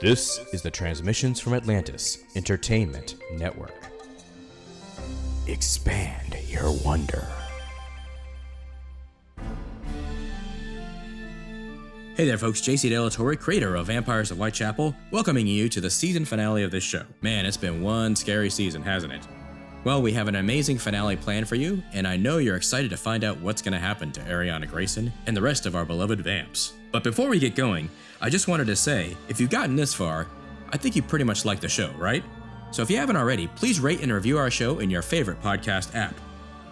[0.00, 3.84] This is the Transmissions from Atlantis Entertainment Network.
[5.46, 7.28] Expand your wonder.
[12.16, 12.62] Hey there, folks.
[12.62, 16.82] JC Delatorre, creator of Vampires of Whitechapel, welcoming you to the season finale of this
[16.82, 17.04] show.
[17.20, 19.28] Man, it's been one scary season, hasn't it?
[19.82, 22.98] Well, we have an amazing finale planned for you, and I know you're excited to
[22.98, 26.20] find out what's going to happen to Ariana Grayson and the rest of our beloved
[26.20, 26.74] vamps.
[26.92, 27.88] But before we get going,
[28.20, 30.26] I just wanted to say if you've gotten this far,
[30.70, 32.22] I think you pretty much like the show, right?
[32.72, 35.94] So if you haven't already, please rate and review our show in your favorite podcast
[35.94, 36.14] app.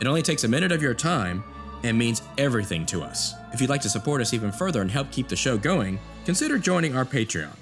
[0.02, 1.42] It only takes a minute of your time
[1.84, 3.32] and means everything to us.
[3.54, 6.58] If you'd like to support us even further and help keep the show going, consider
[6.58, 7.56] joining our Patreon.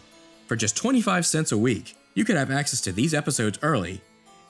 [0.48, 4.00] For just 25 cents a week, you can have access to these episodes early,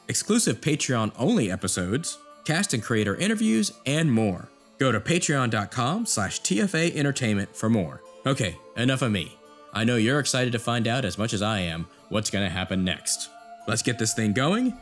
[0.08, 4.48] exclusive Patreon only episodes, cast and creator interviews, and more.
[4.78, 8.02] Go to patreon.com slash TFA Entertainment for more.
[8.26, 9.36] Okay, enough of me.
[9.72, 12.84] I know you're excited to find out as much as I am what's gonna happen
[12.84, 13.30] next.
[13.66, 14.74] Let's get this thing going.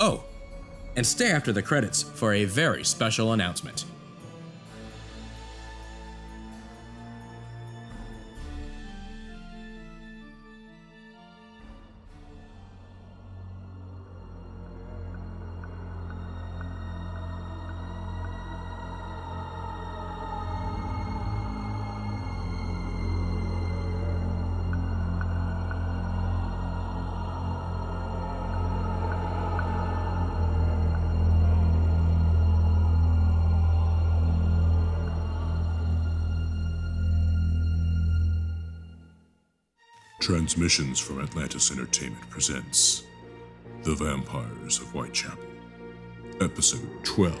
[0.00, 0.24] Oh,
[0.96, 3.84] and stay after the credits for a very special announcement.
[40.46, 43.02] Transmissions from Atlantis Entertainment presents
[43.82, 45.44] The Vampires of Whitechapel,
[46.40, 47.36] Episode 12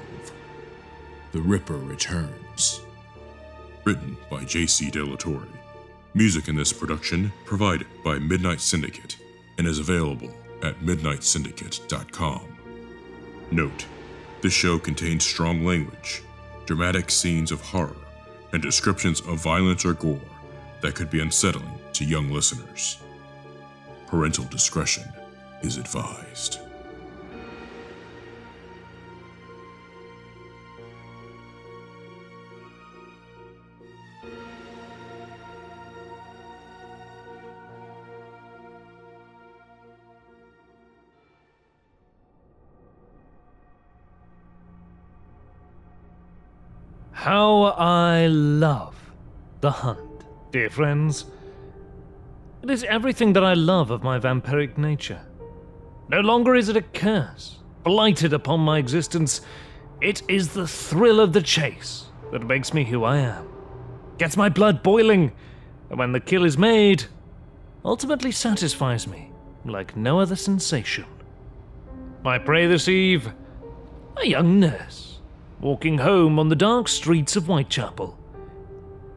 [1.30, 2.80] The Ripper Returns.
[3.84, 4.90] Written by J.C.
[4.90, 5.46] Delatorre.
[6.14, 9.16] Music in this production provided by Midnight Syndicate
[9.56, 10.34] and is available
[10.64, 12.58] at midnightsyndicate.com.
[13.52, 13.86] Note
[14.40, 16.24] this show contains strong language,
[16.64, 17.94] dramatic scenes of horror,
[18.52, 20.18] and descriptions of violence or gore
[20.80, 22.98] that could be unsettling to young listeners.
[24.06, 25.04] Parental discretion
[25.62, 26.58] is advised.
[47.12, 48.94] How I love
[49.62, 51.24] the hunt, dear friends.
[52.66, 55.20] It is everything that I love of my vampiric nature.
[56.08, 59.40] No longer is it a curse, blighted upon my existence.
[60.00, 63.46] It is the thrill of the chase that makes me who I am,
[64.18, 65.30] gets my blood boiling,
[65.90, 67.04] and when the kill is made,
[67.84, 69.30] ultimately satisfies me
[69.64, 71.04] like no other sensation.
[72.24, 73.30] My prey this eve,
[74.16, 75.20] a young nurse,
[75.60, 78.18] walking home on the dark streets of Whitechapel.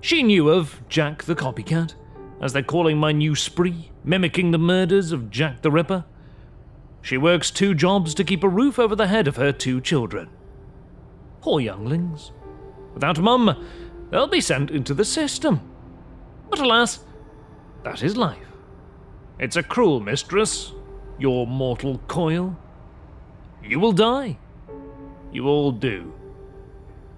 [0.02, 1.96] She knew of Jack the Copycat,
[2.42, 6.06] as they're calling my new spree, mimicking the murders of Jack the Ripper.
[7.02, 10.30] She works two jobs to keep a roof over the head of her two children.
[11.42, 12.32] Poor younglings.
[12.94, 13.66] Without mum,
[14.10, 15.62] they'll be sent into the system.
[16.50, 17.00] But alas,
[17.84, 18.48] that is life.
[19.40, 20.74] It's a cruel mistress,
[21.18, 22.58] your mortal coil.
[23.64, 24.38] You will die.
[25.32, 26.14] You all do.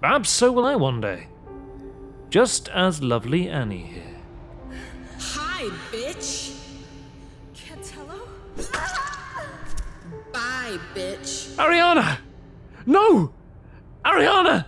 [0.00, 1.28] Perhaps so will I one day.
[2.30, 4.11] Just as lovely Annie here.
[5.62, 6.56] Hi, bitch.
[7.54, 8.18] Cantello?
[10.32, 11.54] Bye, bitch.
[11.54, 12.18] Ariana!
[12.84, 13.32] No!
[14.04, 14.66] Ariana!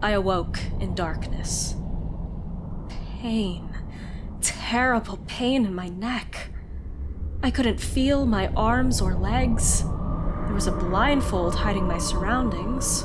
[0.00, 1.74] I awoke in darkness.
[3.20, 3.71] Pain.
[4.42, 6.50] Terrible pain in my neck.
[7.42, 9.82] I couldn't feel my arms or legs.
[9.82, 13.04] There was a blindfold hiding my surroundings.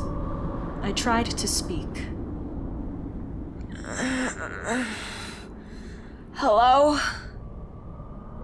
[0.81, 1.87] I tried to speak.
[6.33, 6.99] Hello?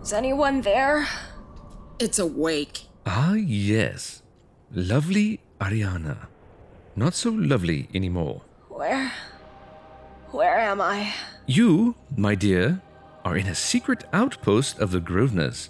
[0.01, 1.07] Is anyone there?
[1.99, 2.87] It's awake.
[3.05, 4.21] Ah, yes.
[4.71, 6.27] Lovely Ariana.
[6.95, 8.41] Not so lovely anymore.
[8.69, 9.11] Where.
[10.31, 11.13] Where am I?
[11.45, 12.81] You, my dear,
[13.25, 15.69] are in a secret outpost of the Grosvenors.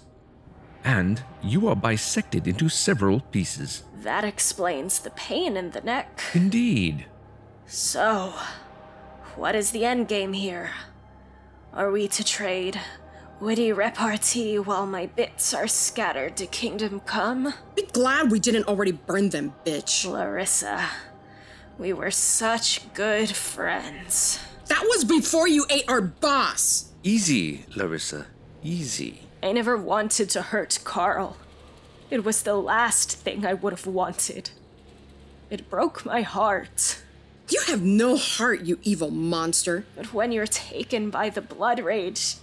[0.84, 3.84] And you are bisected into several pieces.
[4.02, 6.22] That explains the pain in the neck.
[6.34, 7.06] Indeed.
[7.66, 8.34] So,
[9.36, 10.70] what is the end game here?
[11.72, 12.80] Are we to trade
[13.40, 17.52] Witty repartee while my bits are scattered to kingdom come.
[17.74, 20.08] Be glad we didn't already burn them, bitch.
[20.08, 20.88] Larissa,
[21.76, 24.38] we were such good friends.
[24.68, 26.90] That was before you ate our boss.
[27.02, 28.26] Easy, Larissa.
[28.62, 29.22] Easy.
[29.42, 31.36] I never wanted to hurt Carl.
[32.10, 34.50] It was the last thing I would have wanted.
[35.50, 37.02] It broke my heart.
[37.50, 39.84] You have no heart, you evil monster.
[39.94, 42.36] But when you're taken by the blood rage,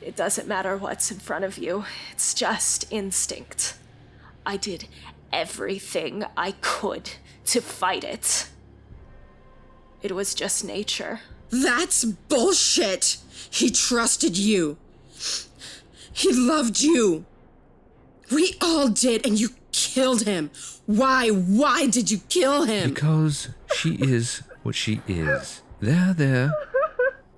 [0.00, 1.84] it doesn't matter what's in front of you.
[2.12, 3.76] It's just instinct.
[4.44, 4.88] I did
[5.32, 7.10] everything I could
[7.46, 8.48] to fight it.
[10.02, 11.20] It was just nature.
[11.50, 13.18] That's bullshit.
[13.50, 14.76] He trusted you.
[16.12, 17.24] He loved you.
[18.30, 20.50] We all did, and you killed him.
[20.86, 21.28] Why?
[21.28, 22.90] Why did you kill him?
[22.94, 25.62] Because she is what she is.
[25.80, 26.52] There, there.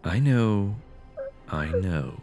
[0.03, 0.77] I know.
[1.49, 2.23] I know.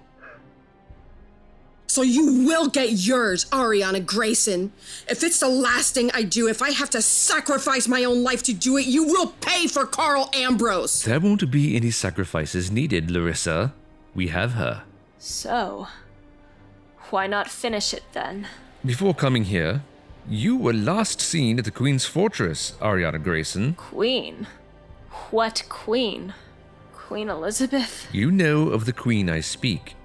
[1.87, 4.73] So you will get yours, Ariana Grayson.
[5.09, 8.43] If it's the last thing I do, if I have to sacrifice my own life
[8.43, 11.03] to do it, you will pay for Carl Ambrose.
[11.03, 13.73] There won't be any sacrifices needed, Larissa.
[14.13, 14.83] We have her.
[15.17, 15.87] So,
[17.09, 18.47] why not finish it then?
[18.85, 19.81] Before coming here,
[20.29, 23.75] you were last seen at the Queen's Fortress, Ariana Grayson.
[23.75, 24.45] Queen?
[25.31, 26.33] What queen?
[26.93, 28.07] Queen Elizabeth?
[28.11, 29.95] You know of the Queen I speak.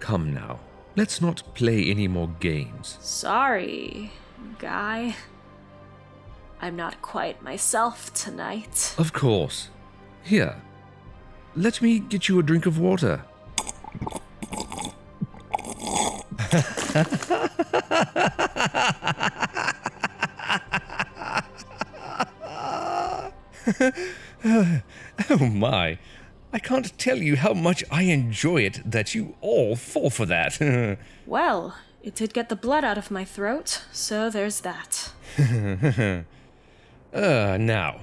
[0.00, 0.60] Come now.
[0.96, 2.98] Let's not play any more games.
[3.00, 4.12] Sorry,
[4.58, 5.16] guy.
[6.60, 8.94] I'm not quite myself tonight.
[8.96, 9.70] Of course.
[10.22, 10.62] Here.
[11.56, 13.22] Let me get you a drink of water.
[25.30, 25.98] oh my.
[26.54, 30.58] I can't tell you how much I enjoy it that you all fall for that.
[31.26, 35.10] Well, it did get the blood out of my throat, so there's that.
[37.12, 38.00] uh, now.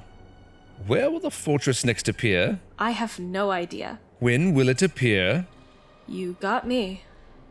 [0.88, 2.60] Where will the fortress next appear?
[2.80, 4.00] I have no idea.
[4.20, 5.46] When will it appear?
[6.08, 7.04] You got me.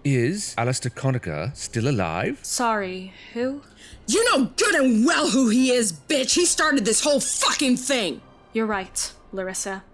[0.04, 2.40] Is Alistair Conacher still alive?
[2.42, 3.62] Sorry, who?
[4.08, 6.34] You know good and well who he is, bitch.
[6.34, 8.20] He started this whole fucking thing.
[8.52, 9.84] You're right, Larissa.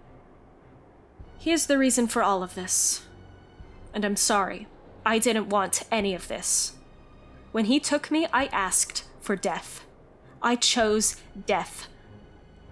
[1.47, 3.03] He is the reason for all of this.
[3.93, 4.67] And I'm sorry.
[5.05, 6.73] I didn't want any of this.
[7.53, 9.85] When he took me, I asked for death.
[10.41, 11.15] I chose
[11.45, 11.87] death.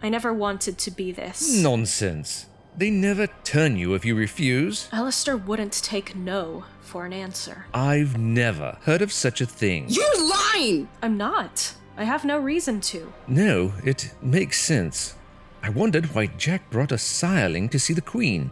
[0.03, 1.57] I never wanted to be this.
[1.57, 2.47] Nonsense.
[2.75, 4.89] They never turn you if you refuse.
[4.91, 7.67] Alistair wouldn't take no for an answer.
[7.73, 9.85] I've never heard of such a thing.
[9.87, 10.89] You're lying!
[11.01, 11.75] I'm not.
[11.95, 13.13] I have no reason to.
[13.25, 15.15] No, it makes sense.
[15.63, 18.51] I wondered why Jack brought a sireling to see the Queen.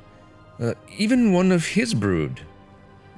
[0.59, 2.41] Uh, even one of his brood.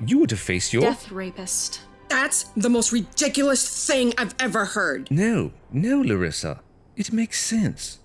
[0.05, 0.83] You would have faced your.
[0.83, 1.81] Death rapist.
[2.09, 5.09] That's the most ridiculous thing I've ever heard.
[5.09, 6.61] No, no, Larissa.
[6.95, 7.99] It makes sense.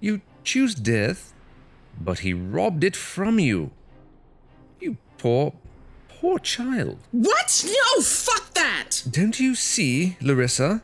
[0.00, 1.32] You choose death,
[2.00, 3.70] but he robbed it from you.
[4.80, 5.54] You poor,
[6.08, 6.98] poor child.
[7.12, 7.64] What?
[7.66, 9.02] No, fuck that!
[9.10, 10.82] Don't you see, Larissa?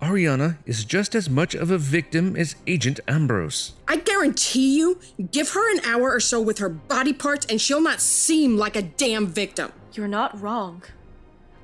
[0.00, 3.72] Ariana is just as much of a victim as Agent Ambrose.
[3.88, 5.00] I guarantee you,
[5.30, 8.76] give her an hour or so with her body parts and she'll not seem like
[8.76, 9.72] a damn victim.
[9.94, 10.82] You're not wrong.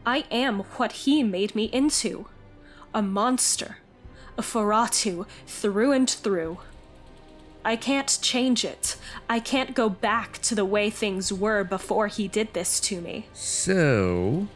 [0.06, 2.26] I am what he made me into
[2.94, 3.78] a monster,
[4.38, 6.58] a Feratu through and through.
[7.64, 8.96] I can't change it.
[9.28, 13.26] I can't go back to the way things were before he did this to me.
[13.34, 14.48] So,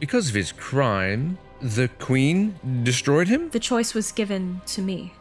[0.00, 3.50] because of his crime, the Queen destroyed him?
[3.50, 5.14] The choice was given to me.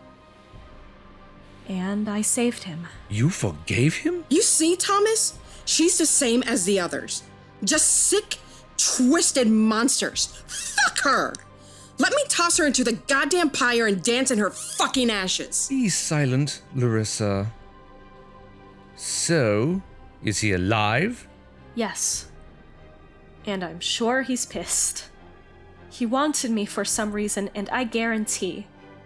[1.68, 2.88] And I saved him.
[3.10, 4.26] You forgave him?
[4.30, 5.38] You see, Thomas?
[5.66, 7.24] She's the same as the others.
[7.64, 8.38] Just sick,
[8.78, 10.42] twisted monsters.
[10.48, 11.34] Fuck her!
[12.00, 15.68] Let me toss her into the goddamn pyre and dance in her fucking ashes.
[15.70, 17.52] Be silent, Larissa.
[18.96, 19.84] So,
[20.24, 21.28] is he alive?
[21.76, 22.32] Yes.
[23.46, 25.11] And I'm sure he's pissed.
[25.92, 28.66] He wanted me for some reason, and I guarantee,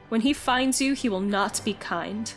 [0.10, 2.32] when he finds you, he will not be kind.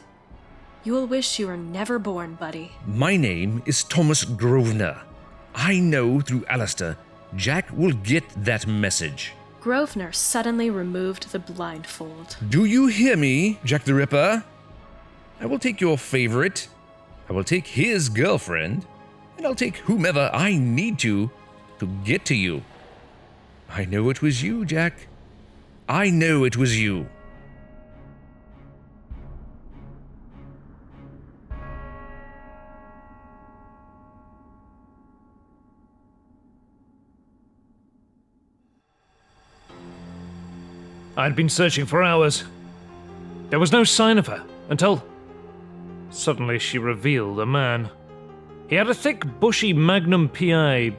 [0.84, 2.72] You will wish you were never born, buddy.
[2.86, 5.02] My name is Thomas Grosvenor.
[5.54, 6.96] I know through Alistair,
[7.36, 9.34] Jack will get that message.
[9.60, 12.38] Grosvenor suddenly removed the blindfold.
[12.48, 14.44] Do you hear me, Jack the Ripper?
[15.40, 16.68] I will take your favorite,
[17.28, 18.86] I will take his girlfriend,
[19.36, 21.30] and I'll take whomever I need to
[21.80, 22.62] to get to you.
[23.68, 25.06] I know it was you, Jack.
[25.88, 27.08] I know it was you.
[41.16, 42.44] I'd been searching for hours.
[43.50, 45.04] There was no sign of her until.
[46.10, 47.90] Suddenly she revealed a man.
[48.68, 50.96] He had a thick, bushy Magnum PI.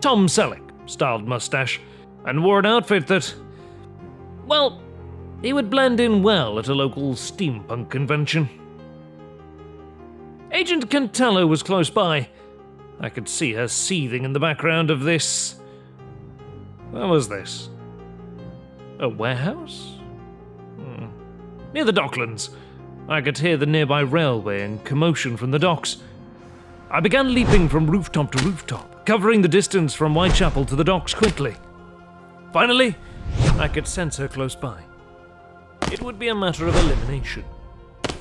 [0.00, 1.80] Tom Selleck styled mustache,
[2.24, 3.34] and wore an outfit that,
[4.46, 4.80] well,
[5.42, 8.48] he would blend in well at a local steampunk convention.
[10.50, 12.28] Agent Cantello was close by.
[13.00, 15.60] I could see her seething in the background of this.
[16.90, 17.68] Where was this?
[18.98, 19.98] A warehouse?
[20.76, 21.06] Hmm.
[21.72, 22.50] Near the docklands.
[23.08, 25.98] I could hear the nearby railway and commotion from the docks.
[26.90, 31.14] I began leaping from rooftop to rooftop, covering the distance from Whitechapel to the docks
[31.14, 31.56] quickly.
[32.52, 32.94] Finally,
[33.58, 34.82] I could sense her close by.
[35.90, 37.42] It would be a matter of elimination.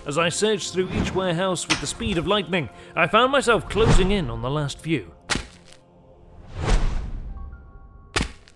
[0.05, 4.11] As I searched through each warehouse with the speed of lightning, I found myself closing
[4.11, 5.11] in on the last few.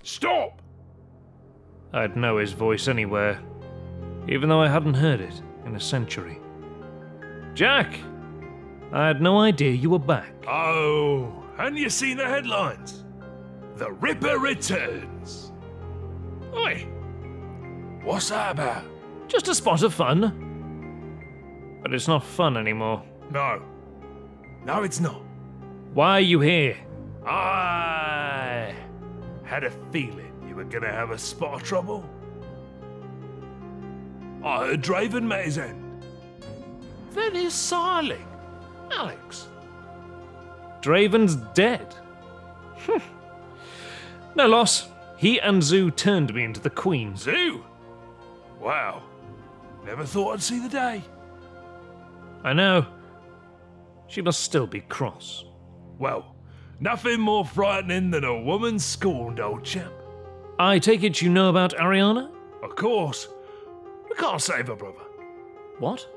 [0.02, 0.62] Stop!
[1.92, 3.42] I'd know his voice anywhere,
[4.30, 6.40] even though I hadn't heard it in a century.
[7.56, 7.94] Jack!
[8.94, 10.34] I had no idea you were back.
[10.48, 13.04] Oh, hadn't you seen the headlines?
[13.76, 15.52] The Ripper returns.
[16.54, 16.88] Oi!
[18.04, 18.84] What's that about?
[19.28, 21.80] Just a spot of fun.
[21.82, 23.04] But it's not fun anymore.
[23.32, 23.62] No.
[24.66, 25.22] No, it's not.
[25.94, 26.78] Why are you here?
[27.26, 28.74] I
[29.44, 32.10] had a feeling you were gonna have a spot of trouble.
[34.44, 36.06] I heard Draven met his end.
[37.12, 38.22] Then he's silent.
[38.92, 39.48] Alex.
[40.82, 41.96] Draven's dead.
[42.80, 42.98] Hmm.
[44.36, 44.88] no loss.
[45.18, 47.16] He and Zoo turned me into the Queen.
[47.16, 47.64] Zoo?
[48.60, 49.04] Wow.
[49.86, 51.04] Never thought I'd see the day.
[52.44, 52.86] I know.
[54.08, 55.46] She must still be cross.
[56.00, 56.36] Well,
[56.80, 59.92] nothing more frightening than a woman scorned, old chap.
[60.58, 62.32] I take it you know about Ariana?
[62.64, 63.28] Of course.
[64.10, 65.04] We can't save her, brother.
[65.80, 66.08] What?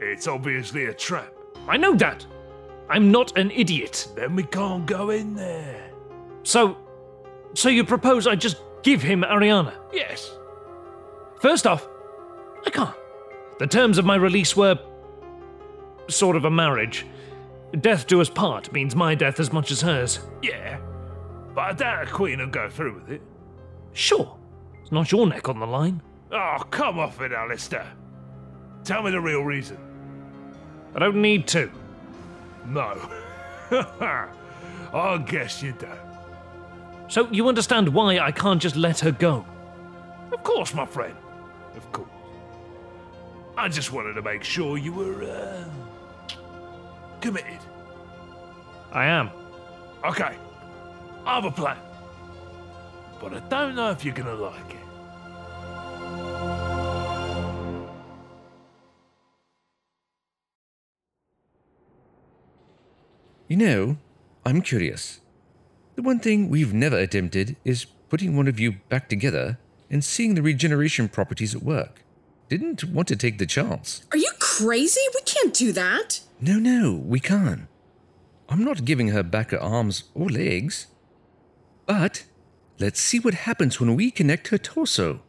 [0.00, 1.32] It's obviously a trap.
[1.68, 2.24] I know that.
[2.88, 4.08] I'm not an idiot.
[4.14, 5.90] Then we can't go in there.
[6.42, 6.76] So,
[7.54, 9.74] so you propose I just give him Ariana?
[9.92, 10.36] Yes.
[11.40, 11.88] First off,
[12.66, 12.94] I can't.
[13.58, 14.78] The terms of my release were
[16.08, 17.06] sort of a marriage.
[17.80, 20.20] Death do us part means my death as much as hers.
[20.42, 20.78] Yeah.
[21.54, 23.22] But I doubt a queen will go through with it.
[23.92, 24.36] Sure.
[24.82, 26.02] It's not your neck on the line.
[26.30, 27.86] Oh, come off it, Alistair.
[28.84, 29.78] Tell me the real reason.
[30.94, 31.70] I don't need to.
[32.66, 32.98] No.
[34.92, 35.98] I guess you don't.
[37.08, 39.44] So you understand why I can't just let her go?
[40.32, 41.14] Of course, my friend.
[41.76, 42.08] Of course.
[43.56, 45.64] I just wanted to make sure you were, uh,
[47.20, 47.58] committed.
[48.92, 49.30] I am.
[50.04, 50.36] Okay.
[51.26, 51.78] I have a plan.
[53.20, 54.83] But I don't know if you're gonna like it.
[63.48, 63.96] You know,
[64.46, 65.20] I'm curious.
[65.96, 69.58] The one thing we've never attempted is putting one of you back together
[69.90, 72.02] and seeing the regeneration properties at work.
[72.48, 74.04] Didn't want to take the chance.
[74.12, 75.00] Are you crazy?
[75.14, 76.20] We can't do that.
[76.40, 77.68] No, no, we can't.
[78.48, 80.86] I'm not giving her back her arms or legs.
[81.86, 82.24] But
[82.78, 85.20] let's see what happens when we connect her torso.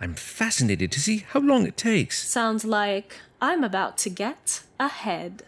[0.00, 2.26] I'm fascinated to see how long it takes.
[2.26, 5.42] Sounds like I'm about to get ahead.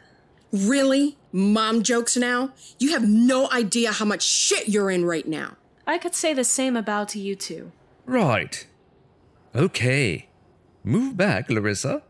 [0.53, 1.17] Really?
[1.33, 2.53] Mom jokes now?
[2.79, 5.57] You have no idea how much shit you're in right now.
[5.87, 7.73] I could say the same about you two.
[8.05, 8.67] Right.
[9.55, 10.29] Okay.
[10.85, 12.03] Move back, Larissa.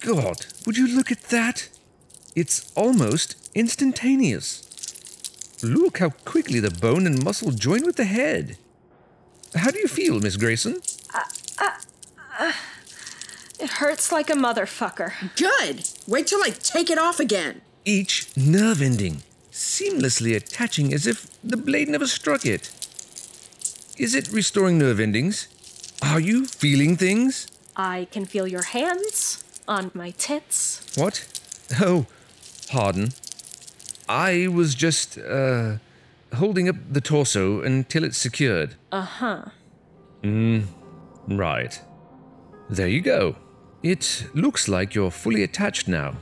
[0.00, 1.68] God, would you look at that?
[2.34, 4.68] It's almost instantaneous.
[5.62, 8.56] Look how quickly the bone and muscle join with the head.
[9.54, 10.80] How do you feel, Miss Grayson?
[11.14, 11.20] Uh,
[11.60, 11.70] uh,
[12.38, 12.52] uh,
[13.62, 15.12] It hurts like a motherfucker.
[15.36, 15.88] Good.
[16.08, 17.60] Wait till I take it off again.
[17.84, 22.70] Each nerve ending seamlessly attaching as if the blade never struck it.
[23.98, 25.46] Is it restoring nerve endings?
[26.02, 27.46] Are you feeling things?
[27.76, 30.84] I can feel your hands on my tits.
[30.96, 31.24] What?
[31.80, 32.06] Oh,
[32.68, 33.10] pardon.
[34.08, 35.76] I was just, uh,
[36.34, 38.74] holding up the torso until it's secured.
[38.90, 39.44] Uh huh.
[40.22, 40.66] Mm,
[41.28, 41.80] right.
[42.68, 43.36] There you go.
[43.82, 46.14] It looks like you're fully attached now.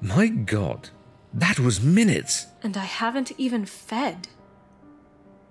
[0.00, 0.90] My god,
[1.32, 2.46] that was minutes.
[2.62, 4.28] And I haven't even fed.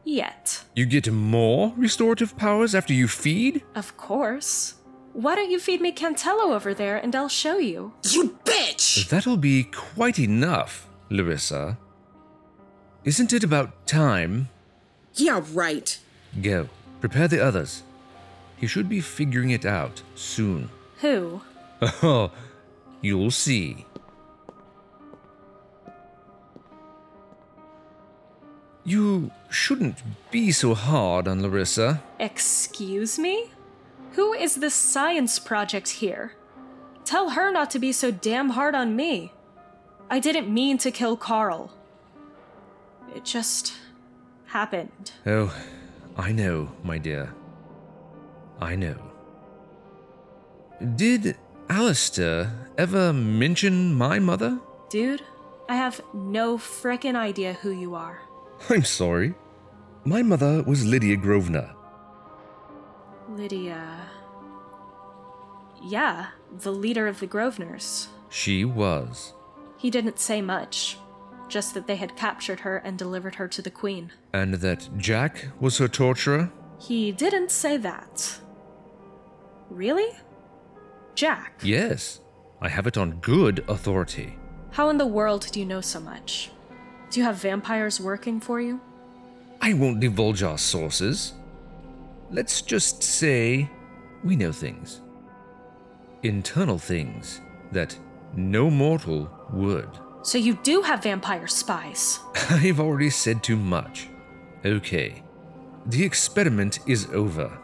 [0.04, 0.64] Yet.
[0.76, 3.64] You get more restorative powers after you feed?
[3.74, 4.76] Of course.
[5.14, 7.94] Why don't you feed me Cantello over there and I'll show you?
[8.04, 9.08] You bitch!
[9.08, 11.78] That'll be quite enough, Larissa.
[13.06, 14.50] Isn't it about time?
[15.14, 15.98] Yeah, right.
[16.42, 16.68] Go.
[17.00, 17.84] Prepare the others.
[18.58, 20.70] He should be figuring it out soon.
[21.02, 21.42] Who?
[21.82, 22.32] Oh,
[23.02, 23.86] you'll see.
[28.84, 29.98] You shouldn't
[30.30, 32.04] be so hard on Larissa.
[32.20, 33.50] Excuse me?
[34.12, 36.34] Who is this science project here?
[37.04, 39.34] Tell her not to be so damn hard on me.
[40.10, 41.74] I didn't mean to kill Carl.
[43.16, 43.74] It just
[44.46, 45.12] happened.
[45.26, 45.54] Oh,
[46.16, 47.34] I know, my dear.
[48.62, 48.98] I know.
[50.96, 51.38] Did
[51.70, 54.60] Alistair ever mention my mother?
[54.90, 55.22] Dude,
[55.70, 58.20] I have no frickin' idea who you are.
[58.70, 59.34] I'm sorry.
[60.04, 61.74] My mother was Lydia Grosvenor.
[63.30, 64.08] Lydia.
[65.84, 68.08] Yeah, the leader of the Grosvenors.
[68.30, 69.34] She was.
[69.78, 70.98] He didn't say much,
[71.48, 74.12] just that they had captured her and delivered her to the Queen.
[74.34, 76.52] And that Jack was her torturer?
[76.80, 78.40] He didn't say that.
[79.70, 80.10] Really?
[81.16, 81.54] Jack?
[81.64, 82.20] Yes.
[82.62, 84.38] I have it on good authority.
[84.72, 86.52] How in the world do you know so much?
[87.10, 88.82] Do you have vampires working for you?
[89.62, 91.34] I won't divulge our sources.
[92.30, 93.70] Let's just say
[94.24, 95.02] we know things.
[96.24, 97.40] Internal things
[97.72, 97.98] that
[98.36, 99.90] no mortal would.
[100.24, 102.20] So you do have vampire spies.
[102.50, 104.10] I've already said too much.
[104.66, 105.24] Okay.
[105.86, 107.58] The experiment is over.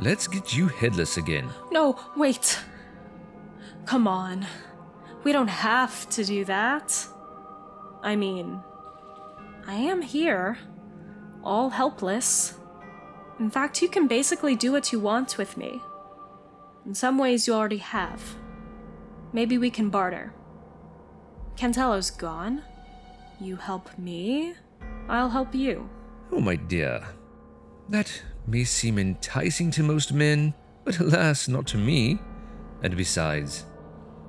[0.00, 1.50] Let's get you headless again.
[1.72, 2.58] No, wait.
[3.86, 4.46] Come on.
[5.22, 7.06] We don't have to do that.
[8.02, 8.60] I mean,
[9.66, 10.58] I am here,
[11.42, 12.58] all helpless.
[13.38, 15.80] In fact, you can basically do what you want with me.
[16.84, 18.36] In some ways, you already have.
[19.32, 20.32] Maybe we can barter.
[21.56, 22.62] Cantello's gone.
[23.40, 24.54] You help me,
[25.08, 25.88] I'll help you.
[26.32, 27.04] Oh, my dear.
[27.88, 32.18] That may seem enticing to most men, but alas, not to me.
[32.82, 33.64] And besides,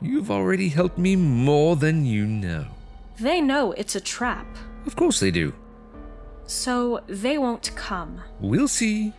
[0.01, 2.65] you've already helped me more than you know.
[3.19, 4.45] They know it's a trap,
[4.85, 5.53] Of course they do.
[6.45, 8.21] so they won't come.
[8.39, 9.13] We'll see.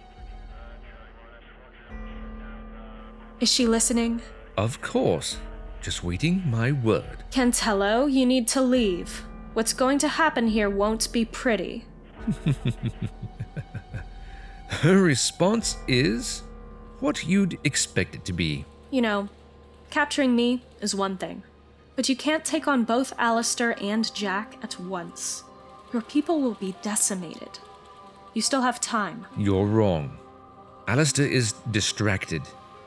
[3.41, 4.21] Is she listening?
[4.57, 5.39] Of course.
[5.81, 7.23] Just waiting my word.
[7.31, 9.25] Cantello, you need to leave.
[9.55, 11.85] What's going to happen here won't be pretty.
[14.69, 16.43] Her response is
[17.01, 18.65] what you'd expect it to be.
[18.91, 19.29] You know,
[19.91, 21.43] capturing me is one thing,
[21.97, 25.45] but you can't take on both Alistair and Jack at once.
[25.93, 27.59] Your people will be decimated.
[28.35, 29.27] You still have time.
[29.37, 30.19] You're wrong.
[30.87, 32.43] Alistair is distracted.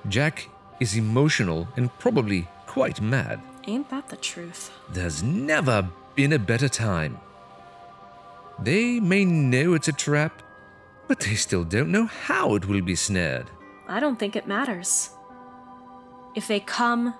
[0.07, 3.41] Jack is emotional and probably quite mad.
[3.67, 4.71] Ain't that the truth?
[4.89, 7.19] There's never been a better time.
[8.59, 10.41] They may know it's a trap,
[11.07, 13.49] but they still don't know how it will be snared.
[13.87, 15.09] I don't think it matters.
[16.35, 17.13] If they come,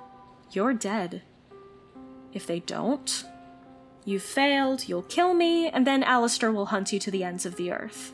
[0.52, 1.21] you're dead.
[2.34, 3.26] If they don't,
[4.06, 7.58] you've failed, you'll kill me, and then Alistair will hunt you to the ends of
[7.58, 8.13] the earth.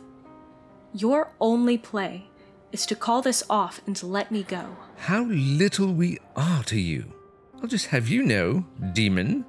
[0.94, 2.30] Your only play
[2.72, 4.76] is to call this off and let me go.
[4.98, 7.14] How little we are to you.
[7.62, 9.46] I'll just have you know, demon,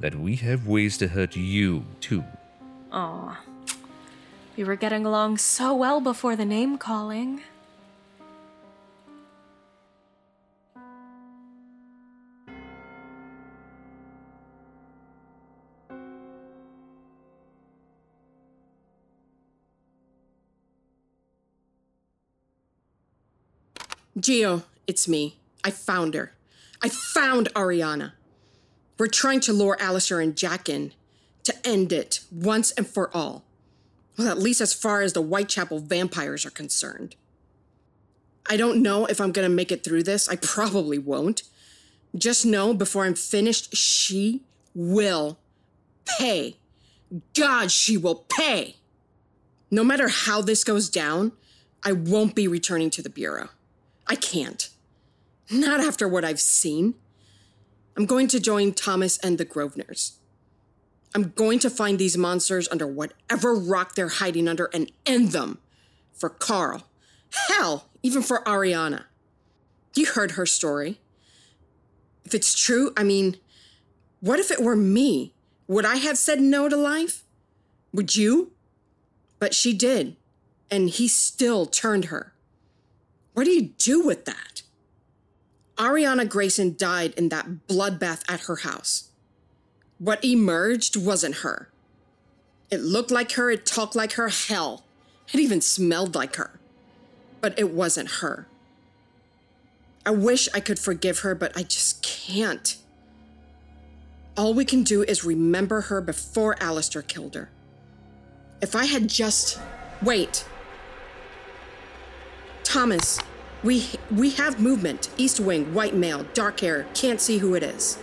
[0.00, 2.24] that we have ways to hurt you too.
[2.92, 3.40] Aw.
[4.56, 7.42] We were getting along so well before the name calling.
[24.20, 25.38] Gio, it's me.
[25.64, 26.32] I found her.
[26.82, 28.12] I found Ariana.
[28.98, 30.92] We're trying to lure Alistair and Jack in
[31.44, 33.44] to end it once and for all.
[34.18, 37.16] Well, at least as far as the Whitechapel vampires are concerned.
[38.48, 40.28] I don't know if I'm gonna make it through this.
[40.28, 41.42] I probably won't.
[42.14, 44.42] Just know before I'm finished, she
[44.74, 45.38] will
[46.18, 46.56] pay.
[47.34, 48.76] God, she will pay.
[49.70, 51.32] No matter how this goes down,
[51.84, 53.50] I won't be returning to the Bureau.
[54.10, 54.68] I can't.
[55.52, 56.94] Not after what I've seen.
[57.96, 60.14] I'm going to join Thomas and the Grosvenors.
[61.14, 65.58] I'm going to find these monsters under whatever rock they're hiding under and end them.
[66.12, 66.88] For Carl.
[67.48, 69.04] Hell, even for Ariana.
[69.94, 71.00] You heard her story.
[72.24, 73.36] If it's true, I mean,
[74.18, 75.34] what if it were me?
[75.68, 77.22] Would I have said no to life?
[77.92, 78.50] Would you?
[79.38, 80.16] But she did,
[80.68, 82.29] and he still turned her.
[83.34, 84.62] What do you do with that?
[85.76, 89.10] Ariana Grayson died in that bloodbath at her house.
[89.98, 91.70] What emerged wasn't her.
[92.70, 94.84] It looked like her, it talked like her, hell.
[95.32, 96.60] It even smelled like her.
[97.40, 98.46] But it wasn't her.
[100.04, 102.76] I wish I could forgive her, but I just can't.
[104.36, 107.50] All we can do is remember her before Alistair killed her.
[108.60, 109.58] If I had just.
[110.02, 110.44] Wait.
[112.70, 113.18] Thomas,
[113.64, 115.10] we we have movement.
[115.16, 116.86] East wing, white male, dark hair.
[116.94, 117.98] Can't see who it is.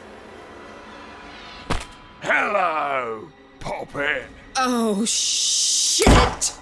[2.22, 3.30] Hello,
[3.62, 4.26] Poppet.
[4.58, 6.54] Oh shit!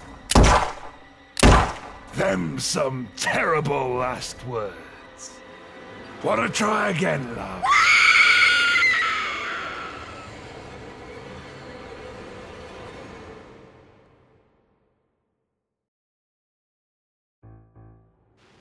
[2.14, 5.40] Them some terrible last words.
[6.22, 7.64] Wanna try again, love?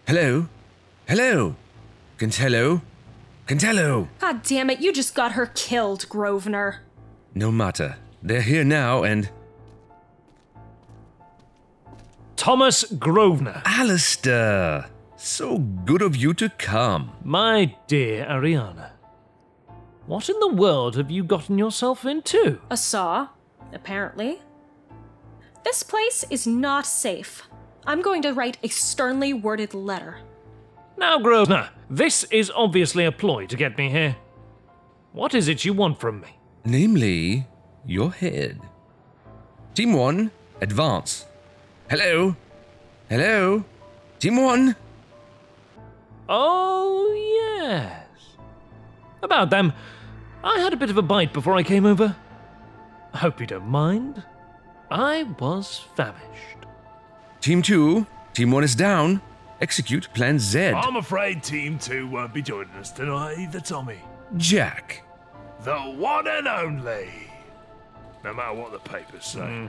[0.07, 0.45] Hello?
[1.07, 1.55] Hello?
[2.19, 2.81] Cantello?
[3.47, 4.07] Cantello!
[4.19, 6.81] God damn it, you just got her killed, Grosvenor.
[7.33, 7.97] No matter.
[8.21, 9.31] They're here now and.
[12.35, 13.63] Thomas Grosvenor.
[13.65, 14.85] Alistair!
[15.15, 17.11] So good of you to come.
[17.23, 18.91] My dear Ariana.
[20.05, 22.61] What in the world have you gotten yourself into?
[22.69, 23.29] A saw,
[23.73, 24.39] apparently.
[25.63, 27.49] This place is not safe.
[27.87, 30.17] I'm going to write a sternly worded letter.
[30.97, 34.15] Now, Grosvenor, this is obviously a ploy to get me here.
[35.11, 36.39] What is it you want from me?
[36.63, 37.47] Namely,
[37.85, 38.59] your head.
[39.75, 41.25] Team 1, advance.
[41.89, 42.35] Hello?
[43.09, 43.63] Hello?
[44.19, 44.75] Team 1?
[46.27, 48.07] Oh, yes.
[49.21, 49.73] About them.
[50.43, 52.15] I had a bit of a bite before I came over.
[53.13, 54.23] I hope you don't mind.
[54.89, 56.54] I was famished.
[57.45, 59.21] Team 2, Team 1 is down.
[59.61, 60.69] Execute Plan Z.
[60.69, 63.99] I'm afraid Team 2 won't be joining us tonight either, Tommy.
[64.35, 65.03] Jack.
[65.63, 67.07] The one and only.
[68.23, 69.41] No matter what the papers say.
[69.41, 69.67] Hmm.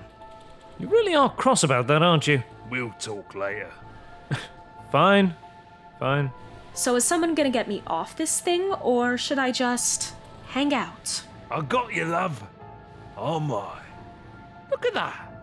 [0.78, 2.42] You really are cross about that, aren't you?
[2.70, 3.70] We'll talk later.
[4.90, 5.34] Fine.
[6.00, 6.30] Fine.
[6.72, 10.14] So, is someone gonna get me off this thing, or should I just
[10.48, 11.22] hang out?
[11.50, 12.42] I got you, love.
[13.18, 13.80] Oh my.
[14.70, 15.35] Look at that.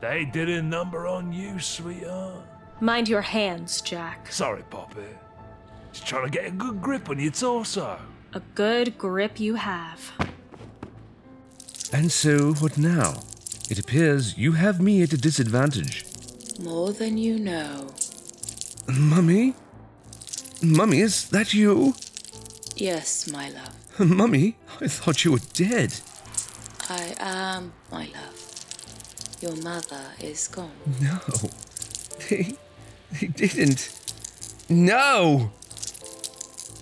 [0.00, 2.44] They did a number on you, sweetheart.
[2.80, 4.32] Mind your hands, Jack.
[4.32, 5.02] Sorry, Poppy.
[5.92, 7.98] Just trying to get a good grip on your torso.
[8.32, 10.12] A good grip you have.
[11.92, 13.22] And so, what now?
[13.68, 16.06] It appears you have me at a disadvantage.
[16.60, 17.88] More than you know.
[18.88, 19.54] Mummy?
[20.62, 21.94] Mummy, is that you?
[22.76, 24.08] Yes, my love.
[24.10, 25.94] Mummy, I thought you were dead.
[26.88, 28.49] I am, my love.
[29.40, 30.70] Your mother is gone.
[31.00, 31.18] No.
[32.28, 32.54] They.
[33.12, 33.90] They didn't.
[34.68, 35.50] No!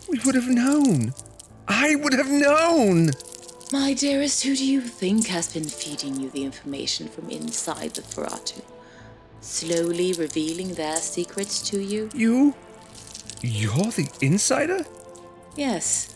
[0.08, 1.14] We would have known.
[1.66, 3.12] I would have known!
[3.72, 8.02] My dearest, who do you think has been feeding you the information from inside the
[8.02, 8.62] Feratu?
[9.40, 12.10] Slowly revealing their secrets to you?
[12.14, 12.54] You?
[13.42, 14.84] You're the insider?
[15.56, 16.14] Yes.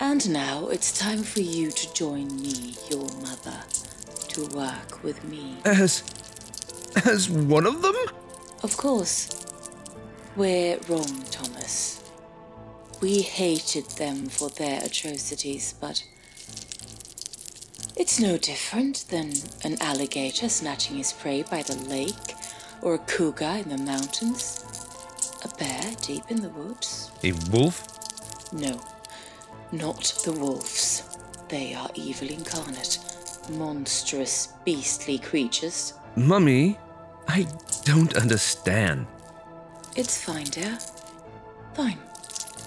[0.00, 3.62] And now it's time for you to join me, your mother,
[4.28, 5.56] to work with me.
[5.64, 6.02] As.
[7.04, 7.94] as one of them?
[8.62, 9.44] Of course.
[10.36, 12.02] We're wrong, Thomas.
[13.00, 16.04] We hated them for their atrocities, but
[17.96, 19.32] it's no different than
[19.64, 22.34] an alligator snatching his prey by the lake,
[22.82, 24.64] or a cougar in the mountains,
[25.44, 27.10] a bear deep in the woods.
[27.24, 27.84] A wolf?
[28.52, 28.80] No,
[29.72, 31.02] not the wolves.
[31.48, 32.98] They are evil incarnate,
[33.50, 35.94] monstrous, beastly creatures.
[36.16, 36.78] Mummy,
[37.26, 37.46] I
[37.84, 39.06] don't understand.
[39.96, 40.78] It's fine, dear.
[41.74, 41.98] Fine.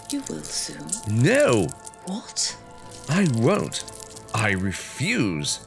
[0.10, 0.88] You will soon.
[1.10, 1.68] No!
[2.06, 2.58] What?
[3.10, 3.84] I won't.
[4.34, 5.60] I refuse.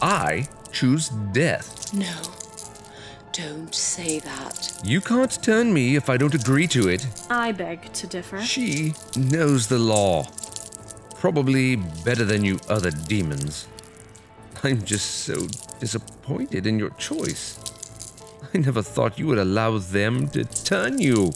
[0.00, 1.92] I choose death.
[1.94, 2.14] No.
[3.32, 4.78] Don't say that.
[4.84, 7.06] You can't turn me if I don't agree to it.
[7.30, 8.42] I beg to differ.
[8.42, 10.26] She knows the law.
[11.14, 13.68] Probably better than you other demons.
[14.62, 15.46] I'm just so
[15.80, 17.58] disappointed in your choice.
[18.54, 21.32] I never thought you would allow them to turn you.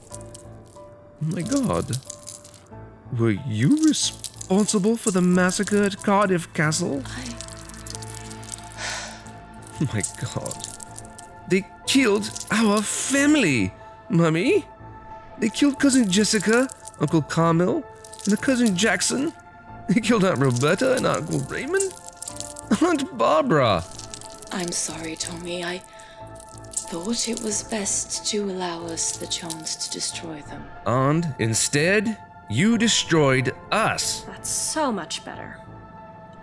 [1.21, 1.97] My god.
[3.19, 7.03] Were you responsible for the massacre at Cardiff Castle?
[7.07, 7.35] I.
[9.93, 10.03] My
[10.35, 10.67] god.
[11.49, 13.73] They killed our family,
[14.11, 14.65] Mummy.
[15.39, 16.69] They killed Cousin Jessica,
[17.01, 17.85] Uncle Carmel,
[18.25, 19.33] and the Cousin Jackson.
[19.89, 21.93] They killed Aunt Roberta and Uncle Raymond.
[22.83, 23.85] Aunt Barbara.
[24.53, 25.65] I'm sorry, Tommy.
[25.65, 25.83] I
[26.73, 30.65] thought it was best to allow us the chance to destroy them.
[30.87, 34.21] And instead, you destroyed us.
[34.23, 35.59] That's so much better.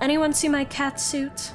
[0.02, 1.54] Anyone see my cat suit?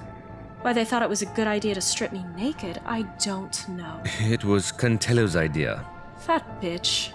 [0.62, 4.02] Why they thought it was a good idea to strip me naked, I don't know.
[4.20, 5.84] It was Cantello's idea.
[6.26, 7.12] That bitch.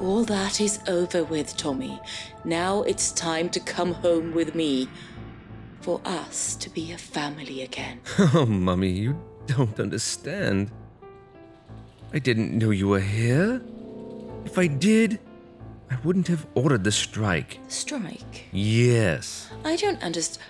[0.00, 2.00] All that is over with, Tommy.
[2.44, 4.88] Now it's time to come home with me.
[5.84, 8.00] For us to be a family again.
[8.32, 10.70] Oh, Mummy, you don't understand.
[12.10, 13.60] I didn't know you were here.
[14.46, 15.20] If I did,
[15.90, 17.58] I wouldn't have ordered the strike.
[17.68, 18.44] Strike?
[18.50, 19.50] Yes.
[19.62, 20.48] I don't understand.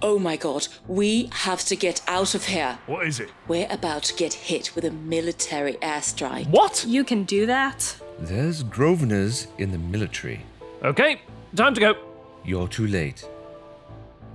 [0.00, 2.78] Oh my god, we have to get out of here.
[2.86, 3.28] What is it?
[3.48, 6.48] We're about to get hit with a military airstrike.
[6.48, 6.82] What?
[6.88, 7.94] You can do that?
[8.18, 10.40] There's Grosvenors in the military.
[10.82, 11.20] Okay,
[11.54, 11.94] time to go.
[12.42, 13.28] You're too late.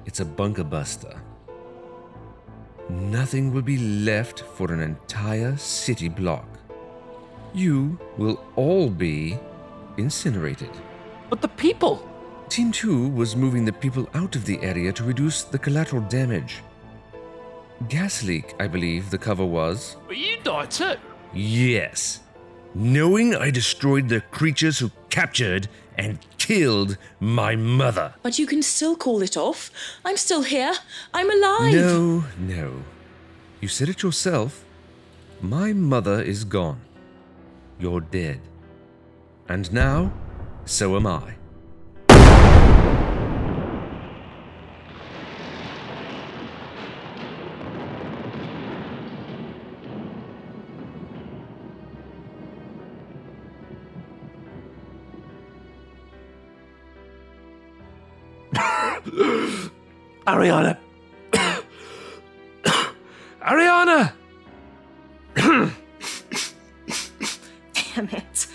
[0.06, 1.22] It's a bunker buster.
[2.90, 6.48] Nothing will be left for an entire city block.
[7.54, 9.38] You will all be
[9.98, 10.72] incinerated.
[11.30, 12.08] But the people.
[12.50, 16.62] Team 2 was moving the people out of the area to reduce the collateral damage.
[17.88, 19.98] Gas leak, I believe the cover was.
[20.08, 20.96] But you die too.
[21.34, 22.20] Yes.
[22.74, 25.68] Knowing I destroyed the creatures who captured
[26.02, 28.16] and killed my mother.
[28.24, 29.70] But you can still call it off.
[30.04, 30.74] I'm still here.
[31.14, 31.76] I'm alive.
[31.76, 32.84] No, no.
[33.62, 34.66] You said it yourself.
[35.42, 36.82] My mother is gone.
[37.80, 38.42] You're dead.
[39.48, 40.12] And now,
[40.66, 41.36] so am I.
[60.32, 60.78] Ariana.
[63.42, 64.14] Ariana!
[67.74, 68.48] Damn it.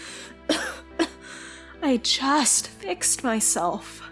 [1.83, 4.03] I just fixed myself.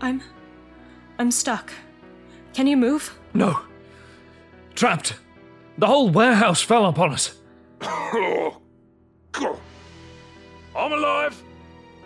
[0.00, 0.22] I'm.
[1.20, 1.72] I'm stuck.
[2.52, 3.16] Can you move?
[3.32, 3.60] No.
[4.74, 5.14] Trapped.
[5.78, 7.36] The whole warehouse fell upon us.
[7.80, 8.60] Oh,
[10.76, 11.40] I'm alive.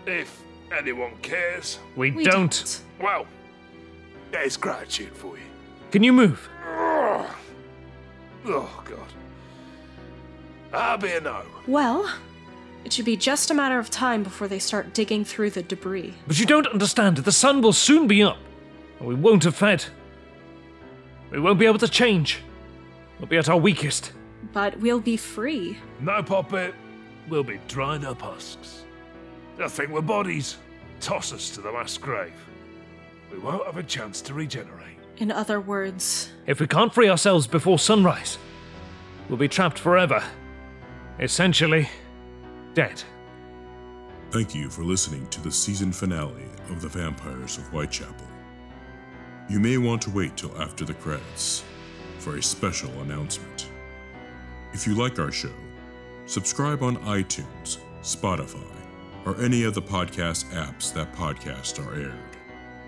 [0.05, 1.79] If anyone cares.
[1.95, 2.81] We, We don't.
[3.03, 3.27] Well,
[4.31, 5.43] there's gratitude for you.
[5.91, 6.49] Can you move?
[6.65, 7.35] Oh,
[8.45, 9.13] oh God.
[10.71, 11.41] I'll be a no.
[11.67, 12.09] Well,
[12.85, 16.13] it should be just a matter of time before they start digging through the debris.
[16.27, 17.17] But you don't understand.
[17.17, 18.37] The sun will soon be up.
[18.99, 19.83] And we won't have fed.
[21.29, 22.39] We won't be able to change.
[23.19, 24.13] We'll be at our weakest.
[24.53, 25.77] But we'll be free.
[25.99, 26.73] No, Poppet.
[27.27, 28.85] We'll be dried up husks.
[29.57, 30.55] They'll think we're bodies.
[31.01, 32.33] Toss us to the last grave.
[33.33, 34.97] We won't have a chance to regenerate.
[35.17, 38.37] In other words, If we can't free ourselves before sunrise,
[39.27, 40.23] we'll be trapped forever.
[41.19, 41.89] Essentially,
[42.75, 43.01] dead.
[44.29, 48.27] Thank you for listening to the season finale of The Vampires of Whitechapel.
[49.49, 51.63] You may want to wait till after the credits
[52.19, 53.69] for a special announcement.
[54.73, 55.53] If you like our show,
[56.25, 58.63] subscribe on iTunes, Spotify,
[59.25, 62.32] or any of the podcast apps that podcasts are aired.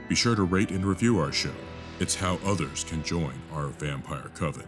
[0.08, 1.54] Be sure to rate and review our show.
[2.00, 4.68] It's how others can join our vampire coven.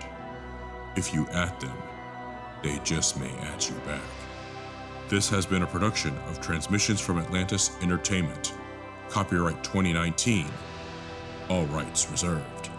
[0.96, 1.76] if you at them,
[2.62, 4.00] they just may at you back.
[5.08, 8.54] This has been a production of Transmissions from Atlantis Entertainment.
[9.08, 10.46] Copyright 2019.
[11.48, 12.70] All rights reserved.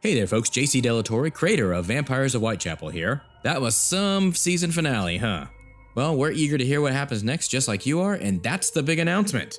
[0.00, 0.50] Hey there, folks.
[0.50, 3.22] JC Delatorre, creator of Vampires of Whitechapel here.
[3.42, 5.46] That was some season finale, huh?
[5.94, 8.82] Well, we're eager to hear what happens next, just like you are, and that's the
[8.82, 9.58] big announcement.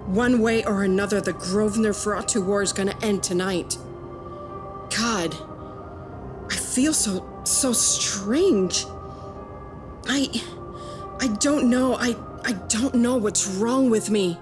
[0.09, 3.77] One way or another, the Grosvenor Ferratu War is gonna end tonight.
[4.97, 5.35] God,
[6.49, 8.87] I feel so so strange.
[10.07, 10.41] I
[11.19, 11.93] I don't know.
[11.93, 14.39] I I don't know what's wrong with me.